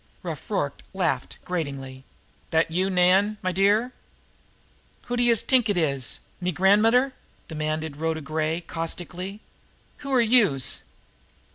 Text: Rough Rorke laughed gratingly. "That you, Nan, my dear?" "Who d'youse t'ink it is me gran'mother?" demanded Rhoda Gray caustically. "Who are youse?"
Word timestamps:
Rough 0.23 0.49
Rorke 0.49 0.81
laughed 0.95 1.37
gratingly. 1.45 2.03
"That 2.49 2.71
you, 2.71 2.89
Nan, 2.89 3.37
my 3.43 3.51
dear?" 3.51 3.93
"Who 5.03 5.15
d'youse 5.15 5.43
t'ink 5.43 5.69
it 5.69 5.77
is 5.77 6.21
me 6.41 6.51
gran'mother?" 6.51 7.13
demanded 7.47 7.97
Rhoda 7.97 8.21
Gray 8.21 8.61
caustically. 8.61 9.41
"Who 9.97 10.11
are 10.11 10.19
youse?" 10.19 10.81